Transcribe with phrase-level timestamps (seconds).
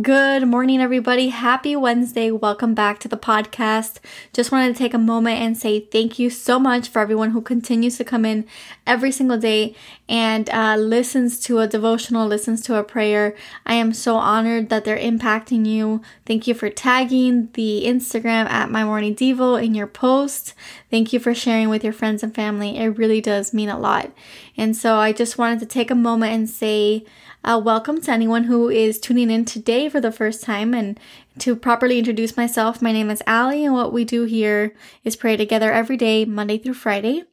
[0.00, 1.30] Good morning, everybody.
[1.30, 2.30] Happy Wednesday.
[2.30, 3.98] Welcome back to the podcast.
[4.32, 7.42] Just wanted to take a moment and say thank you so much for everyone who
[7.42, 8.46] continues to come in
[8.86, 9.74] every single day
[10.08, 13.34] and uh, listens to a devotional, listens to a prayer.
[13.66, 16.02] I am so honored that they're impacting you.
[16.24, 20.54] Thank you for tagging the Instagram at My Morning Devo in your post.
[20.88, 22.78] Thank you for sharing with your friends and family.
[22.78, 24.12] It really does mean a lot.
[24.56, 27.04] And so I just wanted to take a moment and say,
[27.42, 30.72] uh, welcome to anyone who is tuning in today for the first time.
[30.72, 30.98] And
[31.38, 34.74] to properly introduce myself, my name is Allie, and what we do here
[35.04, 37.24] is pray together every day, Monday through Friday.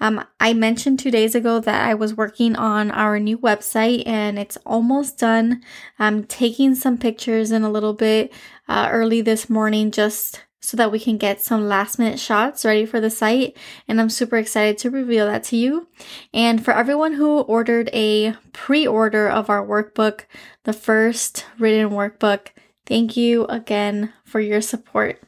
[0.00, 4.38] Um, I mentioned two days ago that I was working on our new website and
[4.38, 5.62] it's almost done.
[5.98, 8.32] I'm taking some pictures in a little bit
[8.68, 12.86] uh, early this morning just so that we can get some last minute shots ready
[12.86, 13.56] for the site.
[13.86, 15.88] And I'm super excited to reveal that to you.
[16.32, 20.22] And for everyone who ordered a pre order of our workbook,
[20.64, 22.48] the first written workbook,
[22.86, 25.22] thank you again for your support.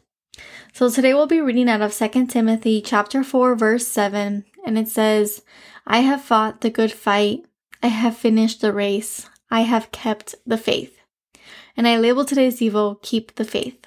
[0.73, 4.89] So today we'll be reading out of 2 Timothy chapter 4 verse 7 and it
[4.89, 5.43] says,
[5.87, 7.45] "I have fought the good fight.
[7.83, 9.29] I have finished the race.
[9.51, 10.99] I have kept the faith."
[11.77, 13.87] And I label today's Devo keep the faith.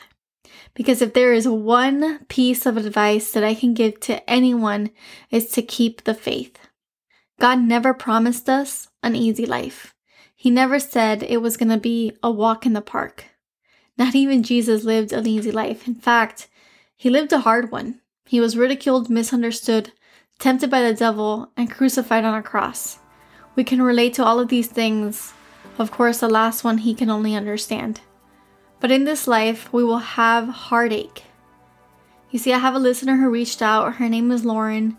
[0.73, 4.91] Because if there is one piece of advice that I can give to anyone,
[5.29, 6.57] is to keep the faith.
[7.39, 9.95] God never promised us an easy life.
[10.35, 13.25] He never said it was going to be a walk in the park.
[13.97, 15.87] Not even Jesus lived an easy life.
[15.87, 16.47] In fact,
[16.95, 18.01] he lived a hard one.
[18.25, 19.91] He was ridiculed, misunderstood,
[20.39, 22.99] tempted by the devil, and crucified on a cross.
[23.55, 25.33] We can relate to all of these things.
[25.77, 28.01] Of course, the last one he can only understand.
[28.81, 31.23] But in this life, we will have heartache.
[32.31, 33.95] You see, I have a listener who reached out.
[33.95, 34.97] Her name is Lauren,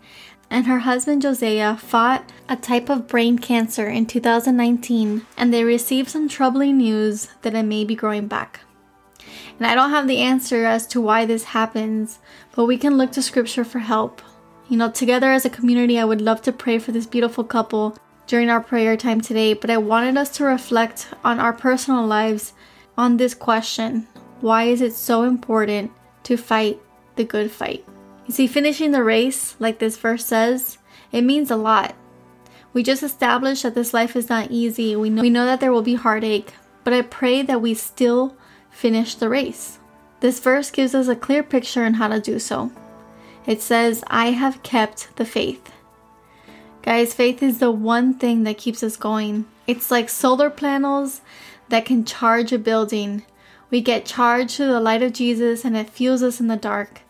[0.49, 6.09] and her husband Josiah fought a type of brain cancer in 2019, and they received
[6.09, 8.61] some troubling news that it may be growing back.
[9.57, 12.19] And I don't have the answer as to why this happens,
[12.55, 14.21] but we can look to scripture for help.
[14.69, 17.97] You know, together as a community, I would love to pray for this beautiful couple
[18.27, 22.53] during our prayer time today, but I wanted us to reflect on our personal lives
[22.97, 24.07] on this question
[24.43, 25.89] why is it so important
[26.23, 26.77] to fight
[27.15, 27.85] the good fight?
[28.27, 30.79] You see, finishing the race, like this verse says,
[31.13, 31.95] it means a lot.
[32.73, 34.97] We just established that this life is not easy.
[34.97, 38.35] We know, we know that there will be heartache, but I pray that we still
[38.69, 39.79] finish the race.
[40.19, 42.69] This verse gives us a clear picture on how to do so.
[43.45, 45.71] It says, I have kept the faith.
[46.81, 49.45] Guys, faith is the one thing that keeps us going.
[49.67, 51.21] It's like solar panels
[51.73, 53.23] that can charge a building.
[53.71, 57.01] We get charged to the light of Jesus and it fuels us in the dark.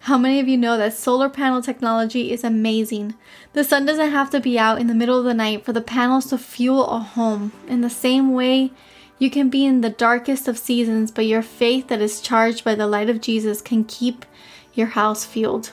[0.00, 3.14] How many of you know that solar panel technology is amazing?
[3.52, 5.80] The sun doesn't have to be out in the middle of the night for the
[5.80, 7.52] panels to fuel a home.
[7.68, 8.72] In the same way,
[9.20, 12.74] you can be in the darkest of seasons, but your faith that is charged by
[12.74, 14.26] the light of Jesus can keep
[14.74, 15.70] your house fueled.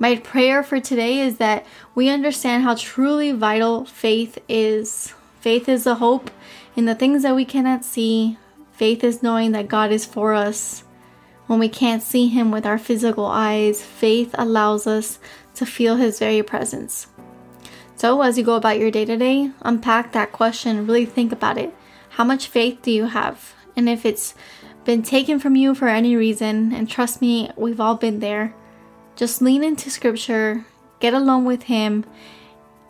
[0.00, 5.14] My prayer for today is that we understand how truly vital faith is.
[5.40, 6.32] Faith is the hope
[6.78, 8.38] in the things that we cannot see,
[8.70, 10.84] faith is knowing that God is for us.
[11.48, 15.18] When we can't see Him with our physical eyes, faith allows us
[15.56, 17.08] to feel His very presence.
[17.96, 21.58] So, as you go about your day to day, unpack that question, really think about
[21.58, 21.74] it.
[22.10, 23.54] How much faith do you have?
[23.74, 24.36] And if it's
[24.84, 28.54] been taken from you for any reason, and trust me, we've all been there,
[29.16, 30.64] just lean into Scripture,
[31.00, 32.04] get alone with Him,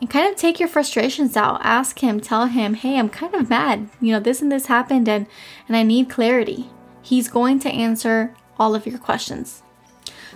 [0.00, 1.60] and kind of take your frustrations out.
[1.62, 3.88] Ask him, tell him, hey, I'm kind of mad.
[4.00, 5.26] You know, this and this happened and,
[5.66, 6.70] and I need clarity.
[7.02, 9.62] He's going to answer all of your questions.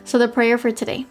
[0.04, 1.06] So, the prayer for today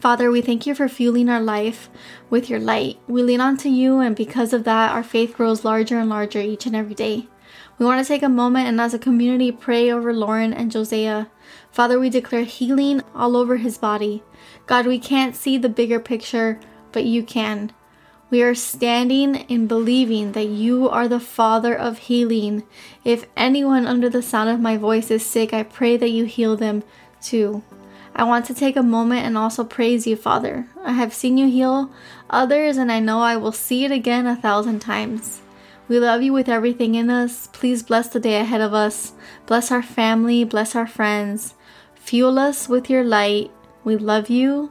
[0.00, 1.90] Father, we thank you for fueling our life
[2.30, 2.98] with your light.
[3.06, 6.64] We lean onto you, and because of that, our faith grows larger and larger each
[6.64, 7.28] and every day.
[7.78, 11.26] We want to take a moment and, as a community, pray over Lauren and Josiah.
[11.70, 14.22] Father, we declare healing all over his body.
[14.66, 16.58] God, we can't see the bigger picture
[16.92, 17.72] but you can.
[18.30, 22.62] We are standing in believing that you are the Father of healing.
[23.04, 26.56] If anyone under the sound of my voice is sick, I pray that you heal
[26.56, 26.84] them
[27.20, 27.64] too.
[28.14, 30.68] I want to take a moment and also praise you, Father.
[30.84, 31.90] I have seen you heal
[32.28, 35.42] others, and I know I will see it again a thousand times.
[35.88, 37.48] We love you with everything in us.
[37.48, 39.12] Please bless the day ahead of us.
[39.46, 41.54] Bless our family, bless our friends.
[41.96, 43.50] Fuel us with your light.
[43.82, 44.70] We love you.